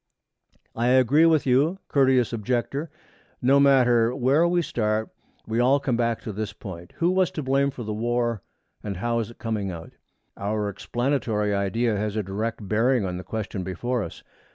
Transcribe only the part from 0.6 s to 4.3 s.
'I agree with you, courteous Objector. No matter